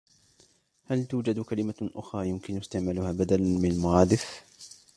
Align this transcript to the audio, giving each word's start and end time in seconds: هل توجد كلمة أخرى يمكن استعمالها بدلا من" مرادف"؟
هل 0.85 1.05
توجد 1.05 1.39
كلمة 1.39 1.89
أخرى 1.95 2.29
يمكن 2.29 2.57
استعمالها 2.57 3.11
بدلا 3.11 3.59
من" 3.59 3.77
مرادف"؟ 3.81 4.25